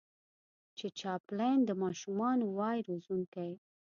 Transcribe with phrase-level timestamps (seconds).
[0.77, 3.51] چې چاپلين د ماشومانو وای روزونکی